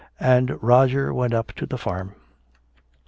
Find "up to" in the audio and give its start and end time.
1.31-1.67